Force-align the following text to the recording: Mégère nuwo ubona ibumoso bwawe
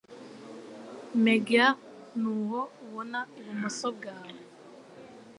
Mégère 1.23 1.69
nuwo 2.21 2.61
ubona 2.85 3.19
ibumoso 3.39 3.87
bwawe 3.97 4.31